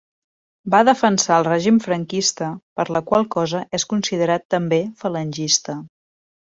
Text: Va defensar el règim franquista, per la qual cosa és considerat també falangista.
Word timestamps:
Va 0.75 0.79
defensar 0.87 1.37
el 1.41 1.45
règim 1.49 1.77
franquista, 1.85 2.49
per 2.81 2.87
la 2.97 3.05
qual 3.11 3.29
cosa 3.39 3.65
és 3.81 3.89
considerat 3.95 4.53
també 4.57 4.85
falangista. 5.05 5.83